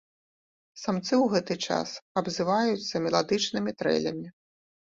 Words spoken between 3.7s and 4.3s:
трэлямі.